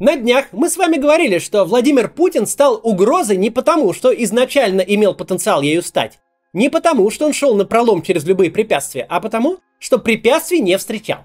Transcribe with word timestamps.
На 0.00 0.16
днях 0.16 0.46
мы 0.50 0.68
с 0.68 0.76
вами 0.76 0.96
говорили, 0.96 1.38
что 1.38 1.64
Владимир 1.64 2.08
Путин 2.08 2.48
стал 2.48 2.80
угрозой 2.82 3.36
не 3.36 3.50
потому, 3.50 3.92
что 3.92 4.12
изначально 4.12 4.80
имел 4.80 5.14
потенциал 5.14 5.62
ею 5.62 5.84
стать, 5.84 6.18
не 6.52 6.68
потому, 6.68 7.12
что 7.12 7.26
он 7.26 7.32
шел 7.32 7.54
на 7.54 7.64
пролом 7.64 8.02
через 8.02 8.24
любые 8.24 8.50
препятствия, 8.50 9.06
а 9.08 9.20
потому, 9.20 9.58
что 9.78 9.98
препятствий 9.98 10.58
не 10.58 10.76
встречал. 10.78 11.20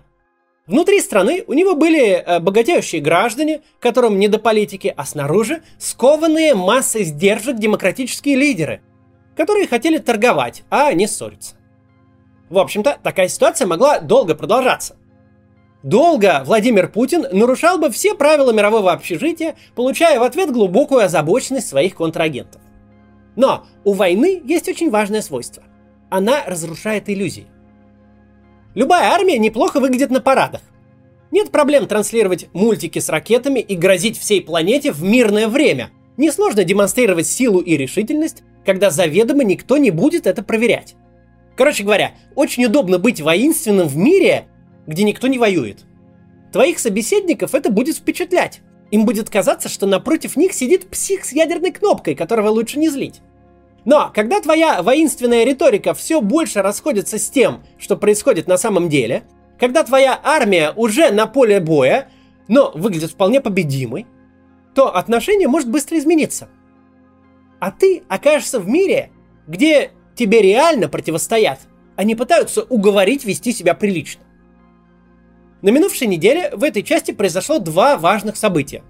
Внутри 0.68 1.02
страны 1.02 1.44
у 1.48 1.54
него 1.54 1.74
были 1.74 2.12
э, 2.12 2.40
богатеющие 2.40 3.02
граждане, 3.02 3.62
которым 3.80 4.20
не 4.20 4.28
до 4.28 4.38
политики, 4.38 4.94
а 4.96 5.04
снаружи 5.04 5.64
скованные 5.80 6.54
массой 6.54 7.06
сдержек 7.06 7.56
демократические 7.56 8.36
лидеры, 8.36 8.84
которые 9.36 9.68
хотели 9.68 9.98
торговать, 9.98 10.62
а 10.70 10.94
не 10.94 11.08
ссориться. 11.08 11.56
В 12.52 12.60
общем-то, 12.60 13.00
такая 13.02 13.30
ситуация 13.30 13.66
могла 13.66 14.00
долго 14.00 14.36
продолжаться. 14.36 14.96
Долго 15.84 16.44
Владимир 16.46 16.90
Путин 16.90 17.26
нарушал 17.32 17.78
бы 17.78 17.90
все 17.90 18.14
правила 18.14 18.52
мирового 18.52 18.92
общежития, 18.92 19.56
получая 19.76 20.20
в 20.20 20.24
ответ 20.24 20.52
глубокую 20.52 21.06
озабоченность 21.06 21.70
своих 21.70 21.96
контрагентов. 21.96 22.62
Но 23.38 23.66
у 23.86 23.94
войны 23.94 24.42
есть 24.44 24.68
очень 24.68 24.90
важное 24.90 25.22
свойство. 25.22 25.64
Она 26.10 26.44
разрушает 26.46 27.10
иллюзии. 27.10 27.48
Любая 28.76 29.12
армия 29.12 29.38
неплохо 29.38 29.80
выглядит 29.80 30.10
на 30.10 30.20
парадах. 30.20 30.62
Нет 31.32 31.50
проблем 31.50 31.88
транслировать 31.88 32.48
мультики 32.54 33.00
с 33.00 33.08
ракетами 33.08 33.60
и 33.60 33.76
грозить 33.76 34.20
всей 34.20 34.42
планете 34.42 34.92
в 34.92 35.02
мирное 35.02 35.48
время. 35.48 35.92
Несложно 36.18 36.66
демонстрировать 36.66 37.28
силу 37.28 37.62
и 37.62 37.78
решительность, 37.78 38.44
когда 38.66 38.90
заведомо 38.90 39.46
никто 39.46 39.78
не 39.78 39.92
будет 39.92 40.28
это 40.28 40.44
проверять. 40.44 40.96
Короче 41.56 41.84
говоря, 41.84 42.14
очень 42.36 42.66
удобно 42.66 43.00
быть 43.00 43.22
воинственным 43.22 43.88
в 43.88 43.96
мире, 43.96 44.48
где 44.90 45.04
никто 45.04 45.28
не 45.28 45.38
воюет. 45.38 45.86
Твоих 46.52 46.80
собеседников 46.80 47.54
это 47.54 47.70
будет 47.70 47.98
впечатлять. 47.98 48.62
Им 48.90 49.06
будет 49.06 49.30
казаться, 49.30 49.70
что 49.70 49.86
напротив 49.86 50.36
них 50.36 50.52
сидит 50.52 50.90
псих 50.90 51.26
с 51.26 51.32
ядерной 51.32 51.72
кнопкой, 51.72 52.16
которого 52.16 52.50
лучше 52.50 52.80
не 52.80 52.90
злить. 52.90 53.22
Но 53.86 54.12
когда 54.14 54.42
твоя 54.42 54.82
воинственная 54.82 55.44
риторика 55.44 55.94
все 55.94 56.22
больше 56.22 56.64
расходится 56.64 57.20
с 57.20 57.30
тем, 57.30 57.64
что 57.78 57.98
происходит 57.98 58.48
на 58.48 58.58
самом 58.58 58.90
деле, 58.90 59.24
когда 59.60 59.84
твоя 59.84 60.20
армия 60.24 60.74
уже 60.76 61.12
на 61.12 61.28
поле 61.28 61.60
боя, 61.60 62.10
но 62.48 62.72
выглядит 62.74 63.12
вполне 63.12 63.42
победимой, 63.42 64.08
то 64.74 64.96
отношение 64.96 65.48
может 65.48 65.70
быстро 65.70 66.00
измениться. 66.00 66.50
А 67.60 67.70
ты 67.72 68.02
окажешься 68.10 68.60
в 68.60 68.68
мире, 68.68 69.12
где 69.46 69.92
тебе 70.16 70.42
реально 70.42 70.90
противостоят, 70.90 71.60
а 71.96 72.04
не 72.04 72.16
пытаются 72.16 72.64
уговорить 72.64 73.24
вести 73.24 73.52
себя 73.52 73.76
прилично. 73.76 74.24
На 75.62 75.70
минувшей 75.70 76.08
неделе 76.08 76.52
в 76.54 76.64
этой 76.64 76.84
части 76.84 77.12
произошло 77.12 77.60
два 77.60 77.98
важных 77.98 78.38
события. 78.38 78.82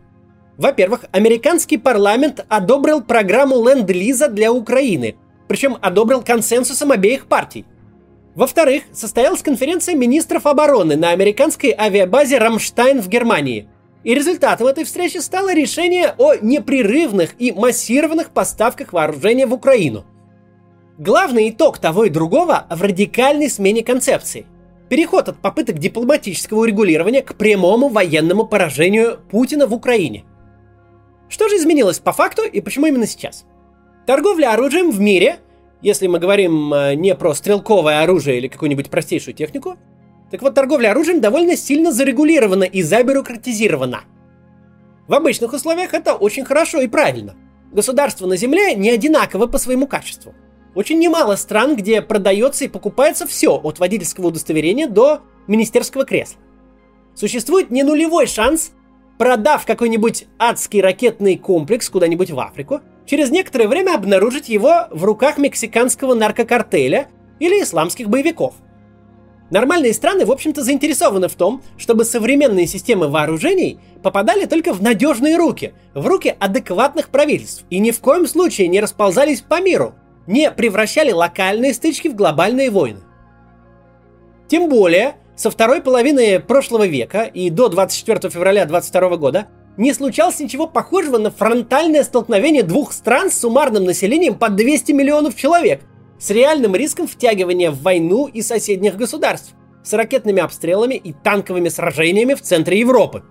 Во-первых, 0.58 1.06
американский 1.12 1.78
парламент 1.78 2.46
одобрил 2.48 3.02
программу 3.02 3.56
Ленд-Лиза 3.68 4.28
для 4.28 4.52
Украины, 4.52 5.16
причем 5.48 5.78
одобрил 5.82 6.22
консенсусом 6.22 6.92
обеих 6.92 7.26
партий. 7.26 7.66
Во-вторых, 8.36 8.84
состоялась 8.94 9.42
конференция 9.42 9.96
министров 9.96 10.46
обороны 10.46 10.96
на 10.96 11.10
американской 11.10 11.74
авиабазе 11.76 12.38
Рамштайн 12.38 13.02
в 13.02 13.08
Германии. 13.08 13.68
И 14.04 14.14
результатом 14.14 14.68
этой 14.68 14.84
встречи 14.84 15.18
стало 15.18 15.54
решение 15.54 16.14
о 16.18 16.36
непрерывных 16.36 17.36
и 17.40 17.52
массированных 17.52 18.30
поставках 18.30 18.94
вооружения 18.94 19.48
в 19.48 19.54
Украину. 19.54 20.06
Главный 21.00 21.50
итог 21.50 21.80
того 21.80 22.06
и 22.06 22.10
другого 22.10 22.68
в 22.70 22.82
радикальной 22.82 23.50
смене 23.50 23.84
концепции– 23.84 24.46
Переход 24.90 25.30
от 25.30 25.38
попыток 25.38 25.78
дипломатического 25.78 26.62
урегулирования 26.62 27.22
к 27.22 27.36
прямому 27.36 27.90
военному 27.90 28.48
поражению 28.48 29.20
Путина 29.30 29.68
в 29.68 29.74
Украине. 29.74 30.26
Что 31.30 31.48
же 31.48 31.58
изменилось 31.58 32.00
по 32.00 32.12
факту 32.12 32.42
и 32.42 32.60
почему 32.60 32.88
именно 32.88 33.06
сейчас? 33.06 33.46
Торговля 34.08 34.52
оружием 34.52 34.90
в 34.90 35.00
мире, 35.00 35.38
если 35.84 36.08
мы 36.08 36.18
говорим 36.18 36.74
э, 36.74 36.96
не 36.96 37.14
про 37.14 37.36
стрелковое 37.36 38.02
оружие 38.02 38.40
или 38.40 38.48
какую-нибудь 38.48 38.90
простейшую 38.90 39.36
технику, 39.36 39.78
так 40.32 40.42
вот 40.42 40.56
торговля 40.56 40.90
оружием 40.90 41.22
довольно 41.22 41.56
сильно 41.56 41.92
зарегулирована 41.92 42.64
и 42.64 42.82
забюрократизирована. 42.82 44.02
В 45.08 45.14
обычных 45.14 45.54
условиях 45.54 45.94
это 45.94 46.16
очень 46.16 46.46
хорошо 46.46 46.82
и 46.82 46.88
правильно. 46.88 47.36
Государство 47.72 48.26
на 48.26 48.38
Земле 48.38 48.74
не 48.74 48.90
одинаково 48.90 49.46
по 49.46 49.60
своему 49.60 49.86
качеству– 49.86 50.34
очень 50.80 50.98
немало 50.98 51.36
стран, 51.36 51.76
где 51.76 52.02
продается 52.02 52.64
и 52.64 52.70
покупается 52.70 53.28
все 53.28 53.50
от 53.50 53.80
водительского 53.80 54.28
удостоверения 54.28 54.88
до 54.88 55.20
министерского 55.46 56.06
кресла. 56.06 56.40
Существует 57.14 57.70
не 57.70 57.84
нулевой 57.84 58.28
шанс, 58.28 58.72
продав 59.18 59.66
какой-нибудь 59.66 60.28
адский 60.38 60.80
ракетный 60.80 61.36
комплекс 61.36 61.90
куда-нибудь 61.90 62.32
в 62.32 62.40
Африку, 62.40 62.80
через 63.06 63.30
некоторое 63.30 63.68
время 63.68 63.94
обнаружить 63.94 64.48
его 64.48 64.88
в 64.90 65.04
руках 65.04 65.38
мексиканского 65.38 66.14
наркокартеля 66.14 67.10
или 67.40 67.62
исламских 67.62 68.08
боевиков. 68.08 68.54
Нормальные 69.50 69.94
страны, 69.94 70.26
в 70.26 70.32
общем-то, 70.32 70.64
заинтересованы 70.64 71.28
в 71.28 71.36
том, 71.36 71.62
чтобы 71.78 72.06
современные 72.06 72.68
системы 72.68 73.10
вооружений 73.10 73.82
попадали 74.02 74.46
только 74.46 74.74
в 74.74 74.82
надежные 74.82 75.36
руки, 75.36 75.74
в 75.94 76.08
руки 76.08 76.34
адекватных 76.40 77.10
правительств, 77.10 77.66
и 77.70 77.80
ни 77.80 77.92
в 77.92 78.00
коем 78.00 78.26
случае 78.28 78.70
не 78.70 78.80
расползались 78.80 79.42
по 79.42 79.60
миру– 79.60 79.94
не 80.30 80.52
превращали 80.52 81.12
локальные 81.12 81.74
стычки 81.74 82.08
в 82.08 82.16
глобальные 82.16 82.70
войны. 82.70 83.00
Тем 84.48 84.70
более, 84.70 85.16
со 85.36 85.50
второй 85.50 85.82
половины 85.82 86.40
прошлого 86.40 86.86
века 86.86 87.24
и 87.24 87.50
до 87.50 87.68
24 87.68 88.30
февраля 88.30 88.66
22 88.66 89.18
года 89.18 89.48
не 89.76 89.92
случалось 89.92 90.40
ничего 90.40 90.68
похожего 90.68 91.18
на 91.18 91.32
фронтальное 91.32 92.04
столкновение 92.04 92.62
двух 92.62 92.94
стран 92.94 93.32
с 93.32 93.40
суммарным 93.40 93.86
населением 93.86 94.36
под 94.36 94.56
200 94.56 94.92
миллионов 94.92 95.36
человек, 95.36 95.82
с 96.20 96.30
реальным 96.30 96.76
риском 96.76 97.08
втягивания 97.08 97.72
в 97.72 97.82
войну 97.82 98.28
и 98.28 98.44
соседних 98.44 98.98
государств, 98.98 99.56
с 99.84 99.94
ракетными 99.94 100.44
обстрелами 100.44 100.96
и 100.96 101.12
танковыми 101.12 101.70
сражениями 101.70 102.36
в 102.36 102.42
центре 102.42 102.80
Европы. 102.80 103.24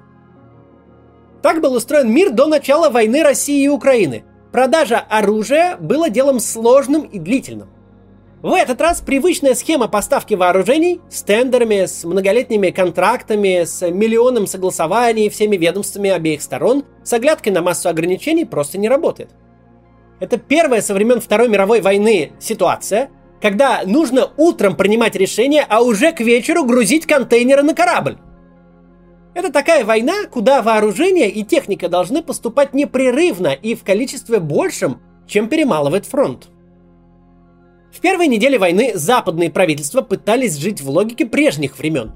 Так 1.43 1.61
был 1.61 1.75
устроен 1.75 2.13
мир 2.13 2.31
до 2.31 2.47
начала 2.47 2.91
войны 2.91 3.23
России 3.23 3.63
и 3.63 3.69
Украины, 3.69 4.25
Продажа 4.53 4.99
оружия 4.99 5.77
было 5.77 6.09
делом 6.09 6.41
сложным 6.41 7.03
и 7.03 7.19
длительным. 7.19 7.69
В 8.41 8.55
этот 8.55 8.81
раз 8.81 9.01
привычная 9.01 9.55
схема 9.55 9.89
поставки 9.89 10.35
вооружений 10.35 11.01
с 11.11 11.23
тендерами, 11.23 11.87
с 11.87 12.05
многолетними 12.05 12.71
контрактами, 12.71 13.65
с 13.65 13.91
миллионным 13.91 14.47
согласований 14.47 15.29
всеми 15.29 15.57
ведомствами 15.57 16.11
обеих 16.11 16.41
сторон, 16.41 16.85
с 17.03 17.13
оглядкой 17.13 17.53
на 17.53 17.63
массу 17.63 17.89
ограничений 17.89 18.45
просто 18.45 18.79
не 18.79 18.89
работает. 18.89 19.31
Это 20.21 20.39
первая 20.39 20.83
со 20.83 20.95
времен 20.95 21.21
Второй 21.21 21.49
мировой 21.49 21.81
войны 21.81 22.33
ситуация, 22.39 23.11
когда 23.43 23.83
нужно 23.85 24.31
утром 24.37 24.77
принимать 24.77 25.17
решение, 25.17 25.67
а 25.69 25.83
уже 25.83 26.13
к 26.13 26.21
вечеру 26.21 26.65
грузить 26.65 27.07
контейнеры 27.07 27.63
на 27.63 27.75
корабль. 27.75 28.19
Это 29.35 29.53
такая 29.53 29.85
война, 29.85 30.25
куда 30.31 30.63
вооружение 30.63 31.31
и 31.31 31.45
техника 31.45 31.89
должны 31.89 32.23
поступать 32.23 32.75
непрерывно 32.75 33.49
и 33.49 33.75
в 33.75 33.85
количестве 33.85 34.41
большем, 34.41 35.01
чем 35.27 35.49
перемалывает 35.49 36.07
фронт. 36.07 36.49
В 37.93 38.01
первой 38.01 38.27
неделе 38.27 38.59
войны 38.59 38.93
западные 38.95 39.51
правительства 39.51 40.03
пытались 40.03 40.57
жить 40.57 40.81
в 40.81 40.89
логике 40.91 41.27
прежних 41.27 41.79
времен. 41.79 42.13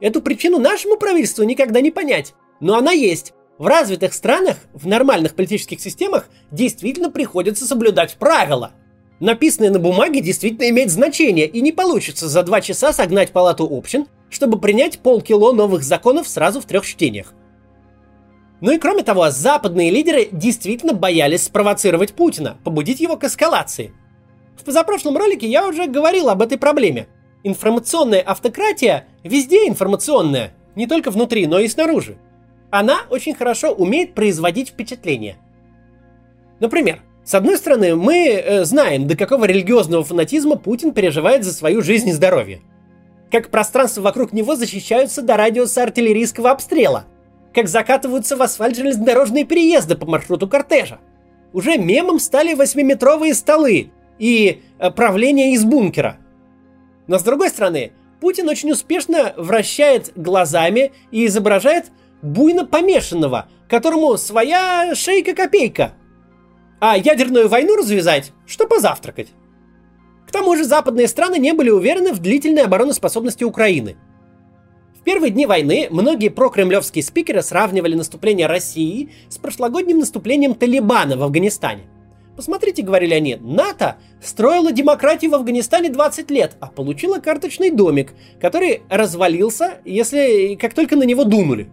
Эту 0.00 0.20
причину 0.20 0.58
нашему 0.58 0.96
правительству 0.96 1.44
никогда 1.44 1.80
не 1.80 1.90
понять, 1.90 2.34
но 2.60 2.76
она 2.76 2.92
есть. 2.92 3.32
В 3.58 3.66
развитых 3.66 4.12
странах, 4.12 4.56
в 4.72 4.86
нормальных 4.86 5.34
политических 5.34 5.80
системах 5.80 6.28
действительно 6.50 7.10
приходится 7.10 7.66
соблюдать 7.66 8.16
правила. 8.16 8.72
Написанное 9.20 9.70
на 9.70 9.78
бумаге 9.78 10.20
действительно 10.20 10.68
имеет 10.70 10.90
значение, 10.90 11.46
и 11.46 11.60
не 11.60 11.70
получится 11.70 12.28
за 12.28 12.42
два 12.42 12.60
часа 12.60 12.92
согнать 12.92 13.30
палату 13.30 13.68
общин 13.70 14.06
чтобы 14.34 14.58
принять 14.58 14.98
полкило 14.98 15.52
новых 15.52 15.84
законов 15.84 16.26
сразу 16.26 16.60
в 16.60 16.64
трех 16.64 16.84
чтениях. 16.84 17.32
Ну 18.60 18.72
и 18.72 18.78
кроме 18.78 19.04
того, 19.04 19.30
западные 19.30 19.90
лидеры 19.90 20.28
действительно 20.32 20.92
боялись 20.92 21.44
спровоцировать 21.44 22.14
Путина, 22.14 22.56
побудить 22.64 23.00
его 23.00 23.16
к 23.16 23.24
эскалации. 23.24 23.92
В 24.56 24.64
позапрошлом 24.64 25.16
ролике 25.16 25.46
я 25.46 25.68
уже 25.68 25.86
говорил 25.86 26.28
об 26.30 26.42
этой 26.42 26.58
проблеме. 26.58 27.06
Информационная 27.44 28.22
автократия 28.22 29.06
везде 29.22 29.68
информационная, 29.68 30.54
не 30.74 30.86
только 30.86 31.10
внутри, 31.10 31.46
но 31.46 31.60
и 31.60 31.68
снаружи. 31.68 32.16
Она 32.70 33.02
очень 33.10 33.34
хорошо 33.34 33.70
умеет 33.70 34.14
производить 34.14 34.70
впечатление. 34.70 35.36
Например, 36.58 37.02
с 37.22 37.34
одной 37.34 37.56
стороны, 37.56 37.94
мы 37.94 38.26
э, 38.30 38.64
знаем, 38.64 39.06
до 39.06 39.16
какого 39.16 39.44
религиозного 39.44 40.02
фанатизма 40.02 40.56
Путин 40.56 40.92
переживает 40.92 41.44
за 41.44 41.52
свою 41.52 41.82
жизнь 41.82 42.08
и 42.08 42.12
здоровье– 42.12 42.62
как 43.30 43.50
пространство 43.50 44.02
вокруг 44.02 44.32
него 44.32 44.56
защищаются 44.56 45.22
до 45.22 45.36
радиуса 45.36 45.82
артиллерийского 45.82 46.50
обстрела, 46.50 47.04
как 47.52 47.68
закатываются 47.68 48.36
в 48.36 48.42
асфальт 48.42 48.76
железнодорожные 48.76 49.44
переезды 49.44 49.96
по 49.96 50.06
маршруту 50.06 50.48
кортежа. 50.48 50.98
Уже 51.52 51.78
мемом 51.78 52.18
стали 52.18 52.54
восьмиметровые 52.54 53.34
столы 53.34 53.90
и 54.18 54.62
э, 54.78 54.90
правление 54.90 55.52
из 55.52 55.64
бункера. 55.64 56.18
Но 57.06 57.18
с 57.18 57.22
другой 57.22 57.50
стороны, 57.50 57.92
Путин 58.20 58.48
очень 58.48 58.72
успешно 58.72 59.34
вращает 59.36 60.12
глазами 60.16 60.92
и 61.10 61.26
изображает 61.26 61.92
буйно 62.22 62.64
помешанного, 62.64 63.48
которому 63.68 64.16
своя 64.16 64.94
шейка-копейка. 64.94 65.92
А 66.80 66.96
ядерную 66.96 67.48
войну 67.48 67.76
развязать, 67.76 68.32
что 68.46 68.66
позавтракать. 68.66 69.28
Тому 70.34 70.56
же 70.56 70.64
западные 70.64 71.06
страны 71.06 71.38
не 71.38 71.52
были 71.52 71.70
уверены 71.70 72.12
в 72.12 72.18
длительной 72.18 72.64
обороноспособности 72.64 73.44
Украины. 73.44 73.94
В 74.98 75.04
первые 75.04 75.30
дни 75.30 75.46
войны 75.46 75.86
многие 75.92 76.28
прокремлевские 76.28 77.04
спикеры 77.04 77.40
сравнивали 77.40 77.94
наступление 77.94 78.48
России 78.48 79.10
с 79.28 79.38
прошлогодним 79.38 80.00
наступлением 80.00 80.56
Талибана 80.56 81.16
в 81.16 81.22
Афганистане. 81.22 81.84
Посмотрите, 82.34 82.82
говорили 82.82 83.14
они, 83.14 83.36
НАТО 83.36 83.98
строила 84.20 84.72
демократию 84.72 85.30
в 85.30 85.36
Афганистане 85.36 85.88
20 85.88 86.28
лет, 86.32 86.56
а 86.58 86.66
получила 86.66 87.20
карточный 87.20 87.70
домик, 87.70 88.12
который 88.40 88.82
развалился, 88.90 89.78
если 89.84 90.56
как 90.56 90.74
только 90.74 90.96
на 90.96 91.04
него 91.04 91.22
дунули. 91.22 91.70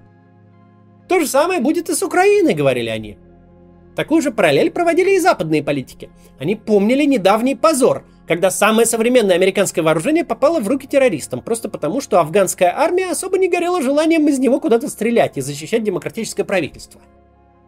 То 1.09 1.19
же 1.19 1.25
самое 1.25 1.61
будет 1.61 1.89
и 1.89 1.95
с 1.95 2.03
Украиной, 2.03 2.53
говорили 2.53 2.89
они. 2.89 3.17
Такую 3.95 4.21
же 4.21 4.31
параллель 4.31 4.69
проводили 4.69 5.15
и 5.15 5.19
западные 5.19 5.63
политики. 5.63 6.11
Они 6.39 6.55
помнили 6.55 7.05
недавний 7.05 7.55
позор, 7.55 8.05
когда 8.31 8.49
самое 8.49 8.85
современное 8.85 9.35
американское 9.35 9.83
вооружение 9.83 10.23
попало 10.23 10.61
в 10.61 10.67
руки 10.69 10.87
террористам, 10.87 11.41
просто 11.41 11.67
потому, 11.67 11.99
что 11.99 12.21
афганская 12.21 12.73
армия 12.73 13.11
особо 13.11 13.37
не 13.37 13.49
горела 13.49 13.81
желанием 13.81 14.25
из 14.29 14.39
него 14.39 14.61
куда-то 14.61 14.87
стрелять 14.87 15.35
и 15.35 15.41
защищать 15.41 15.83
демократическое 15.83 16.45
правительство. 16.45 17.01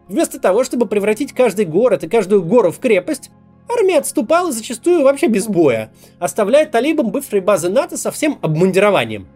Вместо 0.08 0.40
того, 0.40 0.64
чтобы 0.64 0.86
превратить 0.86 1.34
каждый 1.34 1.66
город 1.66 2.06
и 2.06 2.08
каждую 2.08 2.44
гору 2.44 2.72
в 2.72 2.80
крепость, 2.80 3.30
армия 3.70 3.98
отступала 3.98 4.54
зачастую 4.54 5.04
вообще 5.04 5.28
без 5.28 5.48
боя, 5.48 5.92
оставляя 6.18 6.66
талибам 6.66 7.12
бывшей 7.12 7.42
базы 7.42 7.68
НАТО 7.68 7.98
со 7.98 8.10
всем 8.10 8.40
обмундированием. 8.42 9.28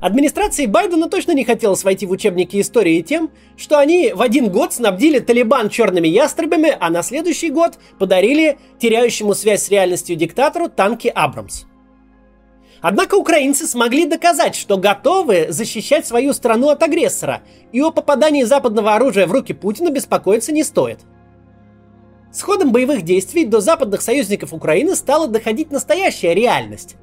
Администрации 0.00 0.66
Байдена 0.66 1.08
точно 1.08 1.32
не 1.32 1.44
хотелось 1.44 1.84
войти 1.84 2.06
в 2.06 2.10
учебники 2.10 2.60
истории 2.60 3.00
тем, 3.00 3.30
что 3.56 3.78
они 3.78 4.12
в 4.12 4.20
один 4.20 4.50
год 4.50 4.72
снабдили 4.72 5.18
Талибан 5.18 5.70
черными 5.70 6.08
ястребами, 6.08 6.76
а 6.78 6.90
на 6.90 7.02
следующий 7.02 7.50
год 7.50 7.78
подарили 7.98 8.58
теряющему 8.78 9.34
связь 9.34 9.62
с 9.62 9.70
реальностью 9.70 10.16
диктатору 10.16 10.68
танки 10.68 11.08
Абрамс. 11.08 11.64
Однако 12.82 13.14
украинцы 13.14 13.66
смогли 13.66 14.04
доказать, 14.04 14.54
что 14.54 14.76
готовы 14.76 15.46
защищать 15.48 16.06
свою 16.06 16.34
страну 16.34 16.68
от 16.68 16.82
агрессора, 16.82 17.42
и 17.72 17.80
о 17.80 17.90
попадании 17.90 18.42
западного 18.42 18.94
оружия 18.94 19.26
в 19.26 19.32
руки 19.32 19.54
Путина 19.54 19.88
беспокоиться 19.88 20.52
не 20.52 20.62
стоит. 20.62 20.98
С 22.30 22.42
ходом 22.42 22.72
боевых 22.72 23.00
действий 23.00 23.46
до 23.46 23.60
западных 23.60 24.02
союзников 24.02 24.52
Украины 24.52 24.96
стала 24.96 25.28
доходить 25.28 25.70
настоящая 25.70 26.34
реальность. 26.34 26.96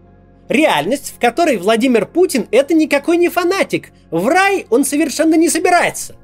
Реальность, 0.51 1.13
в 1.15 1.19
которой 1.21 1.55
Владимир 1.55 2.05
Путин 2.05 2.45
это 2.51 2.73
никакой 2.73 3.15
не 3.15 3.29
фанатик. 3.29 3.93
В 4.09 4.27
рай 4.27 4.65
он 4.69 4.83
совершенно 4.83 5.35
не 5.35 5.47
собирается. 5.47 6.17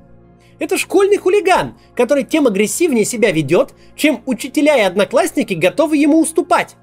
Это 0.59 0.77
школьный 0.77 1.15
хулиган, 1.15 1.77
который 1.95 2.25
тем 2.25 2.45
агрессивнее 2.45 3.05
себя 3.05 3.31
ведет, 3.31 3.73
чем 3.95 4.21
учителя 4.25 4.79
и 4.79 4.81
одноклассники 4.81 5.53
готовы 5.53 5.95
ему 5.95 6.19
уступать. 6.19 6.75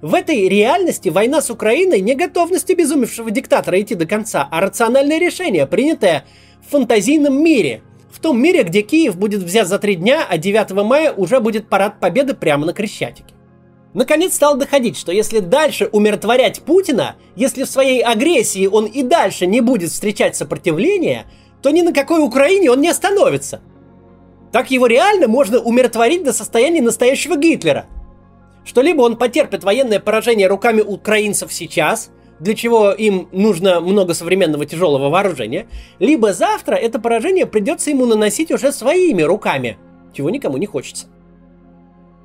В 0.00 0.14
этой 0.14 0.48
реальности 0.48 1.10
война 1.10 1.42
с 1.42 1.50
Украиной 1.50 2.00
не 2.00 2.14
готовность 2.14 2.70
обезумевшего 2.70 3.30
диктатора 3.30 3.78
идти 3.82 3.94
до 3.94 4.06
конца, 4.06 4.48
а 4.50 4.62
рациональное 4.62 5.18
решение, 5.18 5.66
принятое 5.66 6.24
в 6.66 6.70
фантазийном 6.70 7.44
мире. 7.44 7.82
В 8.10 8.20
том 8.20 8.40
мире, 8.40 8.62
где 8.62 8.80
Киев 8.80 9.18
будет 9.18 9.42
взят 9.42 9.68
за 9.68 9.78
три 9.78 9.96
дня, 9.96 10.26
а 10.26 10.38
9 10.38 10.70
мая 10.82 11.12
уже 11.12 11.40
будет 11.40 11.68
парад 11.68 12.00
победы 12.00 12.32
прямо 12.32 12.64
на 12.64 12.72
Крещатике. 12.72 13.33
Наконец 13.94 14.34
стал 14.34 14.56
доходить, 14.56 14.96
что 14.98 15.12
если 15.12 15.38
дальше 15.38 15.88
умиротворять 15.90 16.62
Путина, 16.62 17.16
если 17.36 17.62
в 17.62 17.70
своей 17.70 18.02
агрессии 18.02 18.66
он 18.66 18.86
и 18.86 19.02
дальше 19.02 19.46
не 19.46 19.60
будет 19.60 19.90
встречать 19.90 20.36
сопротивление, 20.36 21.24
то 21.62 21.70
ни 21.70 21.80
на 21.80 21.92
какой 21.92 22.22
Украине 22.22 22.70
он 22.70 22.80
не 22.80 22.88
остановится. 22.88 23.62
Так 24.52 24.70
его 24.70 24.86
реально 24.86 25.28
можно 25.28 25.60
умиротворить 25.60 26.24
до 26.24 26.32
состояния 26.32 26.82
настоящего 26.82 27.36
Гитлера– 27.36 27.86
что 28.64 28.80
либо 28.80 29.02
он 29.02 29.16
потерпит 29.16 29.62
военное 29.62 30.00
поражение 30.00 30.48
руками 30.48 30.80
украинцев 30.80 31.52
сейчас, 31.52 32.10
для 32.40 32.54
чего 32.54 32.90
им 32.90 33.28
нужно 33.30 33.80
много 33.80 34.14
современного 34.14 34.66
тяжелого 34.66 35.08
вооружения, 35.08 35.68
либо 35.98 36.32
завтра 36.32 36.74
это 36.74 36.98
поражение 36.98 37.46
придется 37.46 37.90
ему 37.90 38.06
наносить 38.06 38.50
уже 38.50 38.72
своими 38.72 39.22
руками, 39.22 39.78
чего 40.12 40.30
никому 40.30 40.56
не 40.56 40.66
хочется. 40.66 41.06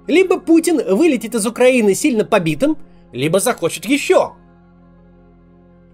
Либо 0.09 0.39
Путин 0.39 0.81
вылетит 0.95 1.35
из 1.35 1.45
Украины 1.45 1.93
сильно 1.93 2.25
побитым, 2.25 2.77
либо 3.11 3.39
захочет 3.39 3.85
еще. 3.85 4.33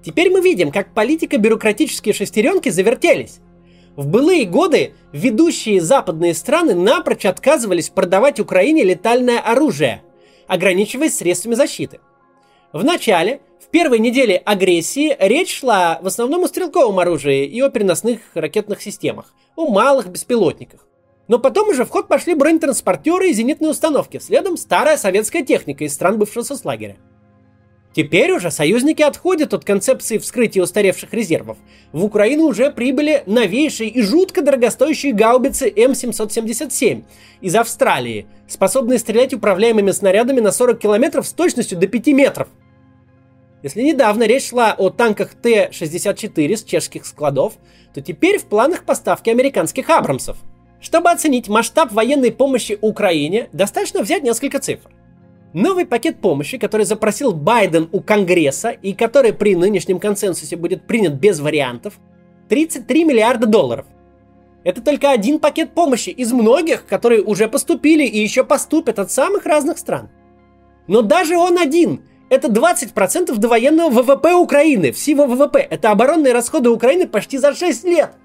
Теперь 0.06 0.32
мы 0.32 0.40
видим, 0.40 0.72
как 0.72 0.94
политико-бюрократические 0.94 2.14
шестеренки 2.14 2.70
завертелись. 2.70 3.40
В 3.98 4.08
былые 4.08 4.46
годы 4.46 4.94
ведущие 5.12 5.82
западные 5.82 6.34
страны 6.34 6.76
напрочь 6.76 7.26
отказывались 7.26 7.90
продавать 7.90 8.40
Украине 8.40 8.84
летальное 8.84 9.40
оружие– 9.40 10.02
ограничиваясь 10.48 11.18
средствами 11.18 11.56
защиты. 11.56 12.00
В 12.72 12.86
начале, 12.86 13.42
в 13.60 13.68
первой 13.68 14.00
неделе 14.00 14.38
агрессии, 14.38 15.14
речь 15.20 15.60
шла 15.60 16.00
в 16.02 16.08
основном 16.08 16.46
о 16.46 16.48
стрелковом 16.48 17.00
оружии 17.00 17.46
и 17.46 17.60
о 17.60 17.70
переносных 17.70 18.22
ракетных 18.34 18.82
системах, 18.82 19.34
о 19.58 19.70
малых 19.70 20.08
беспилотниках. 20.08 20.85
Но 21.28 21.40
потом 21.40 21.70
уже 21.70 21.86
в 21.86 21.90
ход 21.90 22.08
пошли 22.08 22.36
бронетранспортеры 22.36 23.30
и 23.30 23.34
зенитные 23.34 23.72
установки, 23.72 24.20
следом 24.20 24.58
старая 24.58 24.98
советская 24.98 25.44
техника 25.44 25.84
из 25.84 25.94
стран 25.94 26.20
бывшего 26.20 26.44
соцлагеря. 26.44 26.98
Теперь 27.96 28.34
уже 28.34 28.52
союзники 28.52 29.02
отходят 29.02 29.54
от 29.54 29.64
концепции 29.64 30.18
вскрытия 30.18 30.62
устаревших 30.62 31.14
резервов. 31.14 31.58
В 31.94 32.04
Украину 32.04 32.44
уже 32.44 32.70
прибыли 32.70 33.24
новейшие 33.26 33.90
и 33.90 34.02
жутко 34.02 34.42
дорогостоящие 34.42 35.14
гаубицы 35.14 35.70
М777 35.70 37.04
из 37.40 37.56
Австралии, 37.56 38.28
способные 38.50 39.00
стрелять 39.00 39.34
управляемыми 39.34 39.92
снарядами 39.92 40.42
на 40.42 40.52
40 40.52 40.78
километров 40.78 41.26
с 41.26 41.32
точностью 41.32 41.78
до 41.78 41.88
5 41.88 42.08
метров. 42.08 42.50
Если 43.64 43.82
недавно 43.82 44.24
речь 44.24 44.50
шла 44.50 44.76
о 44.78 44.90
танках 44.90 45.34
Т-64 45.34 46.58
с 46.58 46.64
чешских 46.66 47.06
складов, 47.06 47.54
то 47.94 48.02
теперь 48.02 48.40
в 48.40 48.46
планах 48.46 48.84
поставки 48.84 49.30
американских 49.30 49.90
Абрамсов. 49.90 50.38
Чтобы 50.80 51.12
оценить 51.12 51.48
масштаб 51.48 51.92
военной 51.92 52.32
помощи 52.32 52.78
Украине, 52.82 53.50
достаточно 53.54 54.02
взять 54.02 54.24
несколько 54.24 54.60
цифр. 54.60 54.90
Новый 55.54 55.86
пакет 55.86 56.20
помощи, 56.20 56.58
который 56.58 56.86
запросил 56.86 57.32
Байден 57.32 57.88
у 57.92 58.02
Конгресса 58.02 58.72
и 58.72 58.94
который 58.94 59.32
при 59.32 59.56
нынешнем 59.56 60.00
консенсусе 60.00 60.58
будет 60.58 60.86
принят 60.86 61.14
без 61.14 61.40
вариантов, 61.40 62.00
33 62.50 63.06
миллиарда 63.06 63.48
долларов. 63.48 63.86
Это 64.66 64.82
только 64.82 65.12
один 65.12 65.40
пакет 65.40 65.72
помощи 65.74 66.10
из 66.10 66.34
многих, 66.34 66.86
которые 66.86 67.24
уже 67.24 67.48
поступили 67.48 68.04
и 68.04 68.20
еще 68.20 68.44
поступят 68.44 69.00
от 69.00 69.12
самых 69.12 69.46
разных 69.46 69.78
стран. 69.78 70.10
Но 70.88 71.02
даже 71.02 71.38
он 71.38 71.58
один– 71.58 72.02
это 72.30 72.48
20% 72.48 73.36
довоенного 73.38 73.90
ВВП 74.02 74.34
Украины, 74.34 74.92
всего 74.92 75.26
ВВП. 75.26 75.60
Это 75.60 75.92
оборонные 75.92 76.34
расходы 76.34 76.70
Украины 76.70 77.08
почти 77.08 77.38
за 77.38 77.54
6 77.54 77.84
лет. 77.86 78.16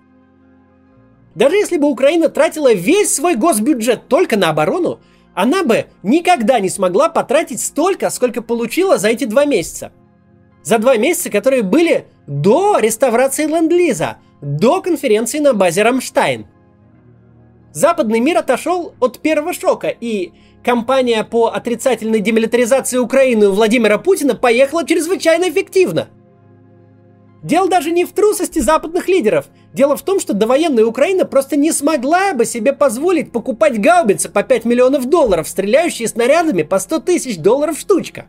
Даже 1.35 1.57
если 1.57 1.77
бы 1.77 1.89
Украина 1.89 2.29
тратила 2.29 2.73
весь 2.73 3.15
свой 3.15 3.37
госбюджет 3.37 4.09
только 4.09 4.37
на 4.37 4.51
оборону, 4.51 5.01
она 5.35 5.63
бы 5.63 5.87
никогда 6.03 6.59
не 6.59 6.69
смогла 6.69 7.09
потратить 7.09 7.61
столько, 7.61 8.11
сколько 8.11 8.43
получила 8.43 8.99
за 8.99 9.09
эти 9.09 9.25
два 9.25 9.45
месяца. 9.45 9.93
За 10.63 10.79
два 10.79 10.97
месяца, 10.97 11.31
которые 11.31 11.63
были 11.63 12.07
до 12.27 12.79
реставрации 12.79 13.47
ленд-лиза, 13.47 14.19
до 14.43 14.83
конференции 14.83 15.39
на 15.39 15.55
базе 15.55 15.83
Рамштайн. 15.83 16.47
Западный 17.73 18.19
мир 18.19 18.39
отошел 18.39 18.95
от 18.99 19.21
первого 19.21 19.53
шока, 19.53 19.89
и 19.89 20.33
кампания 20.65 21.23
по 21.23 21.47
отрицательной 21.47 22.19
демилитаризации 22.19 22.99
Украины 22.99 23.49
у 23.49 23.53
Владимира 23.53 23.99
Путина 23.99 24.35
поехала 24.35 24.85
чрезвычайно 24.85 25.49
эффективно– 25.49 26.09
Дело 27.43 27.69
даже 27.69 27.91
не 27.91 28.05
в 28.05 28.13
трусости 28.13 28.59
западных 28.59 29.09
лидеров. 29.09 29.47
Дело 29.73 29.97
в 29.97 30.03
том, 30.03 30.19
что 30.19 30.35
довоенная 30.35 30.85
Украина 30.85 31.25
просто 31.25 31.57
не 31.57 31.71
смогла 31.71 32.35
бы 32.35 32.45
себе 32.45 32.73
позволить 32.73 33.31
покупать 33.31 33.81
гаубицы 33.81 34.29
по 34.29 34.43
5 34.43 34.65
миллионов 34.65 35.07
долларов, 35.09 35.49
стреляющие 35.49 36.09
снарядами 36.09 36.63
по 36.63 36.79
100 36.79 37.01
тысяч 37.01 37.39
долларов 37.39 37.79
штучка. 37.79 38.27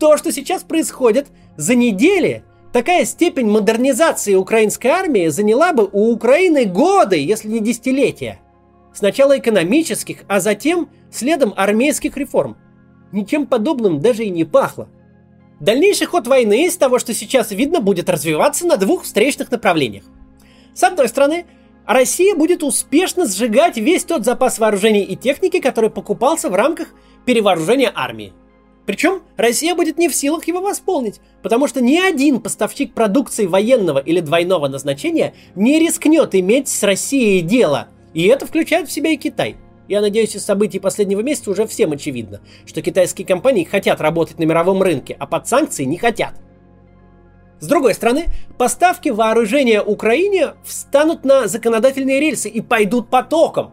То, 0.00 0.16
что 0.16 0.32
сейчас 0.32 0.64
происходит, 0.64 1.28
за 1.56 1.74
недели 1.76 2.42
такая 2.72 3.04
степень 3.04 3.48
модернизации 3.48 4.34
украинской 4.34 4.88
армии 4.88 5.28
заняла 5.28 5.72
бы 5.72 5.88
у 5.90 6.10
Украины 6.10 6.64
годы, 6.64 7.16
если 7.16 7.48
не 7.48 7.60
десятилетия. 7.60 8.40
Сначала 8.92 9.38
экономических, 9.38 10.24
а 10.26 10.40
затем 10.40 10.88
следом 11.10 11.54
армейских 11.56 12.16
реформ. 12.16 12.56
Ничем 13.12 13.46
подобным 13.46 14.00
даже 14.00 14.24
и 14.24 14.30
не 14.30 14.44
пахло. 14.44 14.88
Дальнейший 15.60 16.06
ход 16.06 16.26
войны 16.26 16.66
из 16.66 16.76
того, 16.76 16.98
что 16.98 17.14
сейчас 17.14 17.52
видно, 17.52 17.80
будет 17.80 18.10
развиваться 18.10 18.66
на 18.66 18.76
двух 18.76 19.04
встречных 19.04 19.50
направлениях. 19.50 20.04
С 20.76 20.82
одной 20.82 21.08
стороны, 21.08 21.46
Россия 21.86 22.34
будет 22.34 22.62
успешно 22.62 23.26
сжигать 23.26 23.78
весь 23.78 24.04
тот 24.04 24.26
запас 24.26 24.58
вооружений 24.58 25.04
и 25.04 25.16
техники, 25.16 25.58
который 25.58 25.88
покупался 25.88 26.50
в 26.50 26.54
рамках 26.54 26.88
перевооружения 27.24 27.90
армии. 27.94 28.34
Причем 28.84 29.22
Россия 29.38 29.74
будет 29.74 29.96
не 29.96 30.10
в 30.10 30.14
силах 30.14 30.46
его 30.46 30.60
восполнить, 30.60 31.20
потому 31.42 31.66
что 31.66 31.80
ни 31.80 31.96
один 31.96 32.40
поставщик 32.40 32.92
продукции 32.92 33.46
военного 33.46 33.98
или 34.00 34.20
двойного 34.20 34.68
назначения 34.68 35.32
не 35.54 35.78
рискнет 35.80 36.34
иметь 36.34 36.68
с 36.68 36.82
Россией 36.82 37.40
дело. 37.40 37.88
И 38.12 38.26
это 38.26 38.44
включает 38.44 38.88
в 38.88 38.92
себя 38.92 39.10
и 39.10 39.16
Китай. 39.16 39.56
Я 39.88 40.02
надеюсь, 40.02 40.36
из 40.36 40.44
событий 40.44 40.78
последнего 40.78 41.22
месяца 41.22 41.50
уже 41.50 41.66
всем 41.66 41.92
очевидно, 41.92 42.42
что 42.66 42.82
китайские 42.82 43.26
компании 43.26 43.64
хотят 43.64 44.02
работать 44.02 44.38
на 44.38 44.44
мировом 44.44 44.82
рынке, 44.82 45.16
а 45.18 45.26
под 45.26 45.48
санкции 45.48 45.84
не 45.84 45.96
хотят. 45.96 46.34
С 47.58 47.66
другой 47.66 47.94
стороны, 47.94 48.26
поставки 48.58 49.08
вооружения 49.08 49.82
Украине 49.82 50.54
встанут 50.64 51.24
на 51.24 51.48
законодательные 51.48 52.20
рельсы 52.20 52.48
и 52.48 52.60
пойдут 52.60 53.08
потоком. 53.08 53.72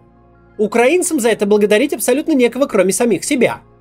Украинцам 0.58 1.20
за 1.20 1.30
это 1.30 1.46
благодарить 1.46 1.94
абсолютно 1.94 2.34
некого, 2.34 2.66
кроме 2.66 2.94
самих 2.94 3.24
себя– 3.24 3.62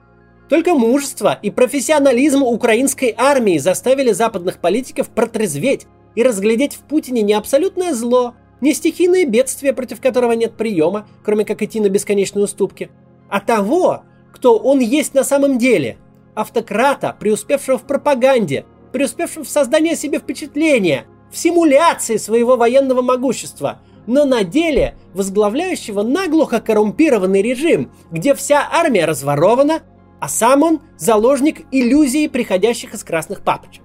только 0.52 0.74
мужество 0.74 1.38
и 1.40 1.50
профессионализм 1.50 2.42
украинской 2.42 3.14
армии 3.16 3.56
заставили 3.56 4.12
западных 4.12 4.58
политиков 4.58 5.08
протрезветь 5.08 5.86
и 6.14 6.22
разглядеть 6.22 6.74
в 6.74 6.80
Путине 6.80 7.22
не 7.22 7.32
абсолютное 7.32 7.94
зло, 7.94 8.34
не 8.60 8.74
стихийное 8.74 9.24
бедствие, 9.24 9.72
против 9.72 10.02
которого 10.02 10.32
нет 10.32 10.54
приема, 10.58 11.08
кроме 11.24 11.46
как 11.46 11.62
идти 11.62 11.80
на 11.80 11.88
бесконечные 11.88 12.44
уступки, 12.44 12.90
а 13.30 13.40
того, 13.40 14.02
кто 14.30 14.58
он 14.58 14.80
есть 14.80 15.14
на 15.14 15.24
самом 15.24 15.56
деле. 15.56 15.96
Автократа, 16.34 17.16
преуспевшего 17.18 17.78
в 17.78 17.86
пропаганде, 17.86 18.66
преуспевшего 18.92 19.44
в 19.44 19.48
создании 19.48 19.94
себе 19.94 20.18
впечатления, 20.18 21.06
в 21.30 21.36
симуляции 21.36 22.16
своего 22.16 22.56
военного 22.56 23.02
могущества, 23.02 23.80
но 24.06 24.24
на 24.24 24.44
деле 24.44 24.96
возглавляющего 25.14 26.02
наглухо 26.02 26.60
коррумпированный 26.60 27.42
режим, 27.42 27.90
где 28.10 28.34
вся 28.34 28.68
армия 28.70 29.06
разворована, 29.06 29.82
а 30.20 30.28
сам 30.28 30.62
он 30.62 30.80
заложник 30.98 31.62
иллюзии, 31.72 32.28
приходящих 32.28 32.94
из 32.94 33.02
красных 33.02 33.42
папочек. 33.42 33.82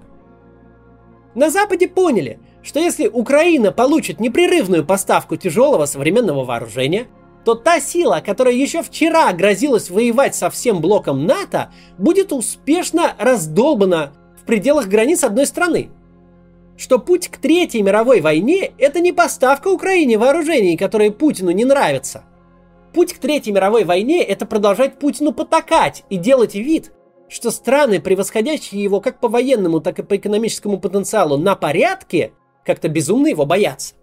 На 1.34 1.50
Западе 1.50 1.88
поняли, 1.88 2.40
что 2.62 2.80
если 2.80 3.06
Украина 3.06 3.72
получит 3.72 4.20
непрерывную 4.20 4.84
поставку 4.84 5.36
тяжелого 5.36 5.86
современного 5.86 6.44
вооружения, 6.44 7.06
то 7.44 7.54
та 7.54 7.80
сила, 7.80 8.22
которая 8.24 8.54
еще 8.54 8.82
вчера 8.82 9.32
грозилась 9.32 9.88
воевать 9.88 10.34
со 10.34 10.50
всем 10.50 10.80
блоком 10.80 11.26
НАТО, 11.26 11.72
будет 11.96 12.32
успешно 12.32 13.14
раздолбана 13.18 14.12
пределах 14.48 14.88
границ 14.88 15.22
одной 15.22 15.46
страны. 15.46 15.90
Что 16.76 16.98
путь 16.98 17.28
к 17.28 17.36
Третьей 17.36 17.82
мировой 17.82 18.20
войне– 18.20 18.72
это 18.78 18.98
не 18.98 19.12
поставка 19.12 19.68
Украине 19.68 20.18
вооружений, 20.18 20.76
которые 20.76 21.12
Путину 21.12 21.52
не 21.52 21.64
нравятся– 21.64 22.24
Путь 22.92 23.12
к 23.12 23.18
Третьей 23.18 23.52
мировой 23.52 23.84
войне– 23.84 24.22
это 24.24 24.46
продолжать 24.46 24.98
Путину 24.98 25.32
потакать 25.32 26.04
и 26.08 26.16
делать 26.16 26.54
вид, 26.54 26.92
что 27.28 27.50
страны, 27.50 28.00
превосходящие 28.00 28.82
его 28.82 29.00
как 29.00 29.20
по 29.20 29.28
военному, 29.28 29.80
так 29.80 29.98
и 29.98 30.02
по 30.02 30.16
экономическому 30.16 30.80
потенциалу 30.80 31.36
на 31.36 31.54
порядке, 31.54 32.32
как-то 32.64 32.88
безумно 32.88 33.28
его 33.28 33.44
боятся. 33.44 33.94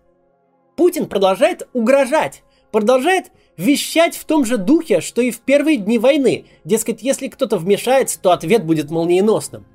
Путин 0.75 1.07
продолжает 1.07 1.67
угрожать, 1.73 2.43
продолжает 2.71 3.31
вещать 3.57 4.15
в 4.15 4.25
том 4.25 4.45
же 4.45 4.57
духе, 4.57 5.01
что 5.01 5.21
и 5.21 5.31
в 5.31 5.39
первые 5.39 5.77
дни 5.77 5.97
войны. 5.97 6.45
Дескать, 6.63 7.01
если 7.01 7.27
кто-то 7.27 7.57
вмешается, 7.57 8.21
то 8.21 8.31
ответ 8.31 8.65
будет 8.65 8.91
молниеносным. 8.91 9.65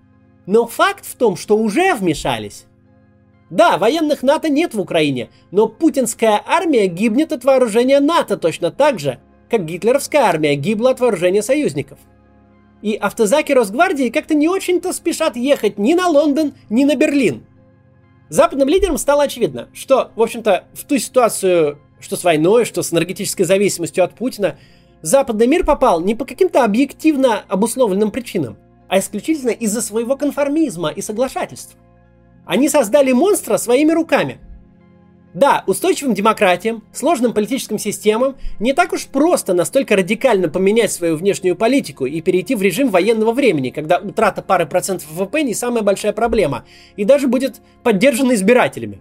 Но 0.47 0.67
факт 0.67 1.07
в 1.07 1.15
том, 1.17 1.37
что 1.37 1.57
уже 1.57 1.95
вмешались. 1.95 2.67
Да, 3.51 3.79
военных 3.79 4.23
НАТО 4.23 4.49
нет 4.49 4.75
в 4.75 4.81
Украине, 4.81 5.31
но 5.51 5.67
путинская 5.67 6.41
армия 6.47 6.87
гибнет 6.87 7.33
от 7.33 7.45
вооружения 7.45 7.99
НАТО 7.99 8.37
точно 8.37 8.71
так 8.71 9.01
же, 9.01 9.19
как 9.51 9.65
гитлеровская 9.65 10.23
армия 10.23 10.55
гибла 10.55 10.91
от 10.91 11.01
вооружения 11.01 11.43
союзников. 11.43 11.99
И 12.81 12.95
автозаки 12.95 13.53
Росгвардии 13.53 14.09
как-то 14.09 14.35
не 14.35 14.49
очень-то 14.49 14.93
спешат 14.93 15.37
ехать 15.37 15.79
ни 15.79 15.95
на 15.95 16.09
Лондон, 16.09 16.55
ни 16.71 16.85
на 16.85 16.95
Берлин. 16.95 17.45
Западным 18.29 18.69
лидерам 18.69 18.97
стало 18.97 19.25
очевидно, 19.25 19.69
что, 19.75 20.13
в 20.15 20.23
общем-то, 20.23 20.65
в 20.73 20.85
ту 20.85 20.97
ситуацию, 20.99 21.81
что 21.99 22.17
с 22.17 22.23
войной, 22.23 22.65
что 22.65 22.83
с 22.83 22.93
энергетической 22.93 23.43
зависимостью 23.43 24.05
от 24.05 24.15
Путина, 24.15 24.57
западный 25.03 25.49
мир 25.49 25.65
попал 25.65 26.01
не 26.01 26.15
по 26.15 26.25
каким-то 26.25 26.65
объективно 26.65 27.43
обусловленным 27.49 28.13
причинам, 28.13 28.57
а 28.91 28.99
исключительно 28.99 29.51
из-за 29.51 29.81
своего 29.81 30.17
конформизма 30.17 30.91
и 30.91 31.01
соглашательства. 31.01 31.79
Они 32.45 32.69
создали 32.69 33.13
монстра 33.13 33.57
своими 33.57 33.93
руками. 33.93 34.41
Да, 35.33 35.63
устойчивым 35.69 36.13
демократиям, 36.13 36.83
сложным 36.93 37.33
политическим 37.33 37.79
системам 37.79 38.35
не 38.59 38.73
так 38.73 38.93
уж 38.93 39.07
просто 39.07 39.55
настолько 39.55 39.95
радикально 39.95 40.49
поменять 40.49 40.91
свою 40.91 41.17
внешнюю 41.17 41.55
политику 41.55 42.05
и 42.05 42.21
перейти 42.21 42.57
в 42.57 42.63
режим 42.63 42.89
военного 42.89 43.31
времени, 43.31 43.71
когда 43.71 43.99
утрата 43.99 44.43
пары 44.43 44.67
процентов 44.67 45.09
ВВП 45.13 45.45
не 45.45 45.55
самая 45.55 45.85
большая 45.85 46.13
проблема 46.13 46.65
и 46.97 47.05
даже 47.05 47.29
будет 47.29 47.61
поддержана 47.85 48.33
избирателями. 48.33 49.01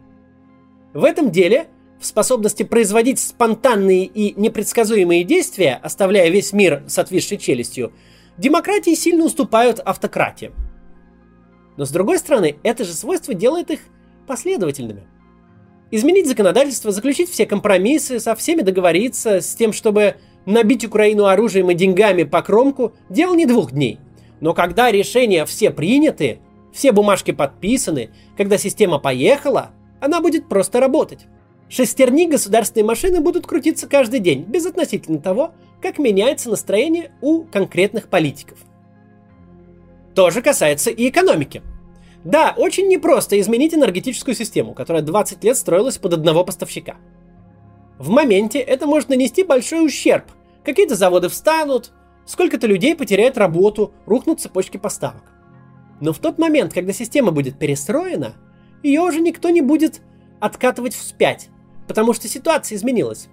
В 0.93 1.03
этом 1.03 1.31
деле, 1.31 1.65
в 2.00 2.05
способности 2.05 2.62
производить 2.62 3.19
спонтанные 3.19 4.05
и 4.05 4.39
непредсказуемые 4.39 5.24
действия, 5.24 5.79
оставляя 5.81 6.29
весь 6.29 6.53
мир 6.53 6.84
с 6.88 7.00
отвисшей 7.00 7.39
челюстью, 7.39 7.91
демократии 8.39 8.96
сильно 8.96 9.25
уступают 9.25 9.79
автократиям. 9.79 10.53
Но 11.77 11.86
с 11.86 11.91
другой 11.91 12.17
стороны, 12.17 12.58
это 12.63 12.84
же 12.84 12.93
свойство 12.93 13.34
делает 13.34 13.69
их 13.69 13.79
последовательными. 14.27 15.08
Изменить 15.91 16.27
законодательство, 16.27 16.91
заключить 16.91 17.29
все 17.29 17.46
компромиссы, 17.46 18.19
со 18.19 18.36
всеми 18.36 18.62
договориться, 18.62 19.41
с 19.41 19.55
тем, 19.55 19.74
чтобы 19.74 20.15
набить 20.46 20.86
Украину 20.86 21.25
оружием 21.25 21.69
и 21.72 21.74
деньгами 21.74 22.24
по 22.24 22.41
кромку, 22.41 22.93
дело 23.10 23.36
не 23.36 23.46
двух 23.46 23.72
дней. 23.72 24.00
Но 24.39 24.53
когда 24.53 24.91
решения 24.91 25.46
все 25.46 25.72
приняты, 25.72 26.39
все 26.72 26.91
бумажки 26.91 27.31
подписаны, 27.31 28.12
когда 28.38 28.58
система 28.58 29.00
поехала, 29.00 29.72
она 30.00 30.22
будет 30.22 30.48
просто 30.48 30.79
работать. 30.79 31.25
Шестерни 31.69 32.25
государственной 32.25 32.84
машины 32.84 33.19
будут 33.19 33.46
крутиться 33.46 33.88
каждый 33.88 34.19
день, 34.19 34.43
безотносительно 34.43 35.19
того, 35.19 35.53
как 35.82 35.98
меняется 35.98 36.50
настроение 36.50 37.12
у 37.22 37.44
конкретных 37.44 38.08
политиков. 38.08 38.60
То 40.16 40.30
же 40.30 40.42
касается 40.42 40.90
и 40.90 41.10
экономики. 41.10 41.62
Да, 42.24 42.54
очень 42.58 42.88
непросто 42.88 43.40
изменить 43.40 43.74
энергетическую 43.74 44.36
систему, 44.36 44.74
которая 44.74 45.02
20 45.02 45.44
лет 45.44 45.56
строилась 45.56 45.98
под 45.98 46.14
одного 46.14 46.44
поставщика. 46.44 46.98
В 47.98 48.10
моменте 48.10 48.60
это 48.60 48.88
может 48.88 49.10
нанести 49.10 49.44
большой 49.44 49.86
ущерб. 49.86 50.26
Какие-то 50.66 50.96
заводы 50.96 51.30
встанут, 51.30 51.92
сколько-то 52.26 52.68
людей 52.68 52.96
потеряют 52.96 53.38
работу, 53.38 53.94
рухнут 54.06 54.42
цепочки 54.42 54.78
поставок. 54.78 55.24
Но 56.02 56.14
в 56.14 56.20
тот 56.20 56.38
момент, 56.38 56.74
когда 56.74 56.94
система 56.94 57.32
будет 57.32 57.58
перестроена, 57.58 58.34
ее 58.84 59.02
уже 59.02 59.20
никто 59.20 59.50
не 59.50 59.62
будет 59.62 60.02
откатывать 60.40 60.94
вспять, 60.94 61.50
потому 61.88 62.14
что 62.14 62.28
ситуация 62.28 62.78
изменилась. 62.78 63.28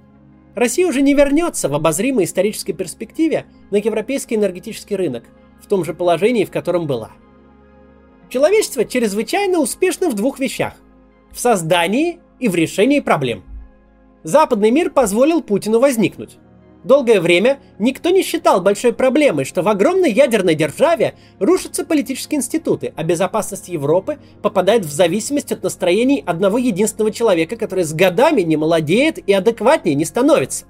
Россия 0.56 0.88
уже 0.88 1.02
не 1.02 1.14
вернется 1.14 1.68
в 1.68 1.74
обозримой 1.74 2.24
исторической 2.24 2.72
перспективе 2.72 3.46
на 3.70 3.76
европейский 3.76 4.34
энергетический 4.34 4.96
рынок 4.96 5.22
в 5.62 5.68
том 5.68 5.84
же 5.84 5.94
положении, 5.94 6.44
в 6.44 6.50
котором 6.50 6.88
была– 6.88 7.12
Человечество 8.28 8.84
чрезвычайно 8.84 9.60
успешно 9.60 10.10
в 10.10 10.14
двух 10.14 10.40
вещах. 10.40 10.74
В 11.30 11.38
создании 11.38 12.18
и 12.40 12.48
в 12.48 12.54
решении 12.54 13.00
проблем. 13.00 13.44
Западный 14.24 14.70
мир 14.70 14.90
позволил 14.90 15.42
Путину 15.42 15.78
возникнуть. 15.78 16.38
Долгое 16.86 17.20
время 17.20 17.58
никто 17.80 18.10
не 18.10 18.22
считал 18.22 18.60
большой 18.60 18.92
проблемой, 18.92 19.44
что 19.44 19.62
в 19.62 19.68
огромной 19.68 20.12
ядерной 20.12 20.54
державе 20.54 21.14
рушатся 21.40 21.84
политические 21.84 22.38
институты, 22.38 22.94
а 22.94 23.02
безопасность 23.02 23.68
Европы 23.68 24.18
попадает 24.40 24.84
в 24.84 24.92
зависимость 24.92 25.50
от 25.50 25.64
настроений 25.64 26.22
одного 26.24 26.58
единственного 26.58 27.12
человека, 27.12 27.56
который 27.56 27.82
с 27.82 27.92
годами 27.92 28.42
не 28.42 28.56
молодеет 28.56 29.18
и 29.18 29.32
адекватнее 29.32 29.96
не 29.96 30.04
становится. 30.04 30.66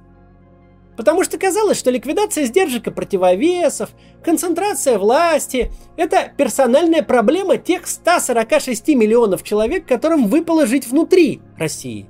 Потому 0.97 1.23
что 1.23 1.37
казалось, 1.37 1.79
что 1.79 1.91
ликвидация 1.91 2.47
сдержек 2.47 2.87
и 2.87 2.91
противовесов, 2.91 3.91
концентрация 4.25 4.99
власти– 4.99 5.71
это 5.99 6.33
персональная 6.35 7.03
проблема 7.03 7.59
тех 7.59 7.87
146 7.87 8.89
миллионов 8.95 9.43
человек, 9.43 9.87
которым 9.87 10.29
выпало 10.29 10.65
жить 10.65 10.89
внутри 10.89 11.43
России. 11.59 12.09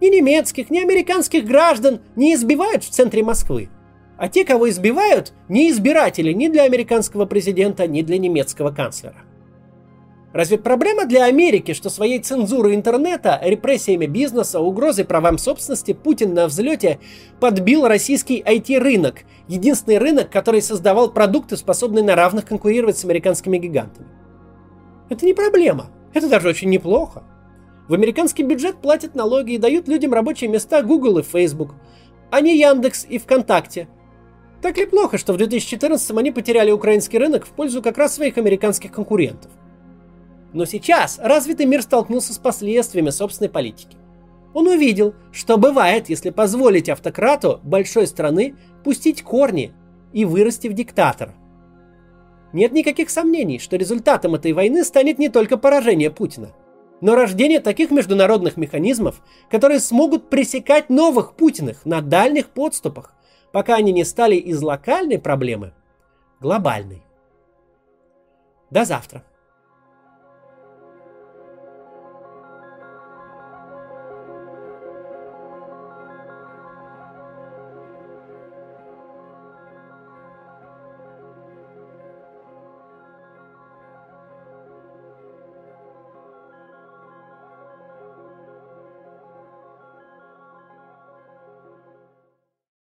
Ни 0.00 0.08
немецких, 0.08 0.70
ни 0.70 0.78
американских 0.78 1.44
граждан 1.44 2.00
не 2.16 2.34
избивают 2.34 2.84
в 2.84 2.90
центре 2.90 3.22
Москвы. 3.22 3.68
А 4.18 4.28
те, 4.28 4.44
кого 4.44 4.68
избивают, 4.68 5.32
не 5.48 5.70
избиратели 5.70 6.32
ни 6.32 6.48
для 6.48 6.64
американского 6.64 7.26
президента, 7.26 7.86
ни 7.86 8.02
для 8.02 8.18
немецкого 8.18 8.70
канцлера. 8.70 9.26
Разве 10.32 10.58
проблема 10.58 11.06
для 11.06 11.24
Америки, 11.24 11.72
что 11.72 11.88
своей 11.88 12.18
цензурой 12.18 12.74
интернета, 12.74 13.40
репрессиями 13.42 14.04
бизнеса, 14.04 14.60
угрозой 14.60 15.06
правам 15.06 15.38
собственности 15.38 15.94
Путин 15.94 16.34
на 16.34 16.46
взлете 16.46 16.98
подбил 17.40 17.86
российский 17.86 18.42
IT-рынок, 18.42 19.20
единственный 19.48 19.96
рынок, 19.96 20.28
который 20.28 20.60
создавал 20.60 21.10
продукты, 21.10 21.56
способные 21.56 22.04
на 22.04 22.16
равных 22.16 22.44
конкурировать 22.44 22.98
с 22.98 23.04
американскими 23.04 23.56
гигантами? 23.56 24.08
Это 25.08 25.24
не 25.24 25.32
проблема, 25.32 25.86
это 26.12 26.28
даже 26.28 26.48
очень 26.48 26.68
неплохо. 26.68 27.22
В 27.88 27.94
американский 27.94 28.42
бюджет 28.42 28.78
платят 28.78 29.14
налоги 29.14 29.52
и 29.52 29.58
дают 29.58 29.86
людям 29.86 30.12
рабочие 30.12 30.50
места 30.50 30.82
Google 30.82 31.18
и 31.18 31.22
Facebook, 31.22 31.74
а 32.30 32.40
не 32.40 32.58
Яндекс 32.58 33.06
и 33.08 33.18
ВКонтакте. 33.18 33.88
Так 34.60 34.78
ли 34.78 34.86
плохо, 34.86 35.18
что 35.18 35.32
в 35.32 35.36
2014 35.36 36.10
они 36.12 36.32
потеряли 36.32 36.72
украинский 36.72 37.18
рынок 37.18 37.46
в 37.46 37.50
пользу 37.50 37.82
как 37.82 37.98
раз 37.98 38.14
своих 38.14 38.38
американских 38.38 38.90
конкурентов? 38.90 39.52
Но 40.52 40.64
сейчас 40.64 41.20
развитый 41.22 41.66
мир 41.66 41.82
столкнулся 41.82 42.32
с 42.32 42.38
последствиями 42.38 43.10
собственной 43.10 43.50
политики. 43.50 43.96
Он 44.54 44.66
увидел, 44.66 45.14
что 45.30 45.58
бывает, 45.58 46.08
если 46.08 46.30
позволить 46.30 46.88
автократу 46.88 47.60
большой 47.62 48.06
страны 48.06 48.56
пустить 48.82 49.22
корни 49.22 49.72
и 50.12 50.24
вырасти 50.24 50.66
в 50.66 50.72
диктатора. 50.72 51.34
Нет 52.52 52.72
никаких 52.72 53.10
сомнений, 53.10 53.58
что 53.58 53.76
результатом 53.76 54.34
этой 54.34 54.54
войны 54.54 54.82
станет 54.82 55.18
не 55.18 55.28
только 55.28 55.58
поражение 55.58 56.10
Путина, 56.10 56.52
но 57.00 57.14
рождение 57.14 57.60
таких 57.60 57.90
международных 57.90 58.56
механизмов, 58.56 59.20
которые 59.50 59.80
смогут 59.80 60.30
пресекать 60.30 60.88
новых 60.88 61.34
Путиных 61.34 61.84
на 61.84 62.00
дальних 62.00 62.48
подступах, 62.48 63.12
пока 63.52 63.76
они 63.76 63.92
не 63.92 64.04
стали 64.04 64.36
из 64.36 64.60
локальной 64.62 65.18
проблемы 65.18 65.72
глобальной. 66.40 67.02
До 68.70 68.84
завтра. 68.84 69.24